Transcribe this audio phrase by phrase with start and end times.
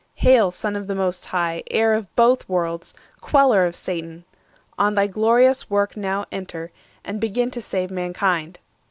[0.15, 4.25] Hail, Son of the Most High, heir of both Worlds, Queller of Satan!
[4.79, 6.71] On thy glorious work Now enter,
[7.05, 8.57] and begin to save Mankind."